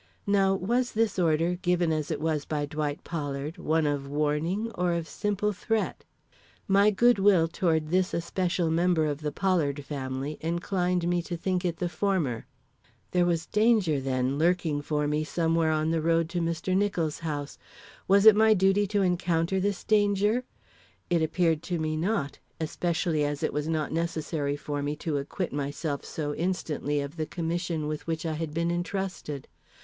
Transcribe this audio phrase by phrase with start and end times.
[0.25, 4.93] Now was this order, given as it was by Dwight Pollard, one of warning or
[4.93, 6.05] of simple threat?
[6.67, 11.63] My good will toward this especial member of the Pollard family inclined me to think
[11.63, 12.47] it the former.
[13.11, 16.75] There was danger, then, lurking for me somewhere on the road to Mr.
[16.75, 17.59] Nicholls' house.
[18.07, 20.45] Was it my duty to encounter this danger?
[21.11, 25.53] It appeared to me not, especially as it was not necessary for me to acquit
[25.53, 29.47] myself so instantly of the commission with which I had been intrusted.